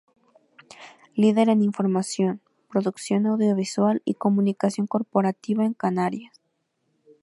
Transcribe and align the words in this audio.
Líder 1.13 1.47
en 1.49 1.61
información, 1.61 2.41
producción 2.69 3.27
audiovisual 3.27 4.01
y 4.03 4.15
comunicación 4.15 4.87
corporativa 4.87 5.63
en 5.63 5.75
Canarias. 5.75 6.41